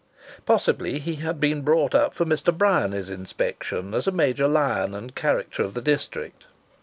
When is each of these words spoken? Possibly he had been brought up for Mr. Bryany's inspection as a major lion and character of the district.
Possibly 0.47 0.97
he 0.97 1.17
had 1.17 1.39
been 1.39 1.61
brought 1.61 1.93
up 1.93 2.15
for 2.15 2.25
Mr. 2.25 2.51
Bryany's 2.51 3.07
inspection 3.11 3.93
as 3.93 4.07
a 4.07 4.11
major 4.11 4.47
lion 4.47 4.95
and 4.95 5.13
character 5.13 5.61
of 5.61 5.75
the 5.75 5.81
district. 5.83 6.47